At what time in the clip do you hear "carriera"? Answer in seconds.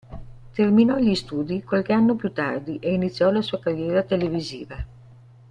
3.59-4.01